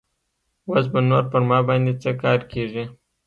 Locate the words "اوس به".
0.69-0.99